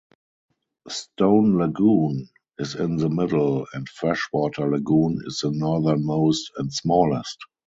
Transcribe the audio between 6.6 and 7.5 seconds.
smallest.